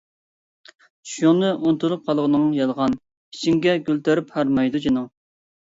[1.09, 2.97] چۈشۈڭنى ئۇنتۇلۇپ قالغىنىڭ يالغان،
[3.37, 5.11] ئىچىڭگە گۈل تېرىپ ھارمايدۇ جېنىڭ.